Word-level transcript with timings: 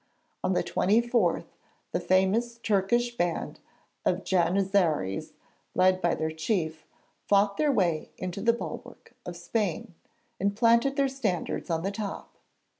On 0.43 0.53
the 0.53 0.63
24th 0.63 1.45
the 1.91 1.99
famous 1.99 2.57
Turkish 2.63 3.15
band 3.15 3.59
of 4.03 4.23
Janizaries, 4.23 5.33
led 5.75 6.01
by 6.01 6.15
their 6.15 6.31
chief, 6.31 6.87
fought 7.27 7.57
their 7.57 7.71
way 7.71 8.09
into 8.17 8.41
the 8.41 8.51
bulwark 8.53 9.13
of 9.27 9.37
Spain, 9.37 9.93
and 10.39 10.55
planted 10.57 10.95
their 10.95 11.07
standards 11.07 11.69
on 11.69 11.83
the 11.83 11.91
top. 11.91 12.33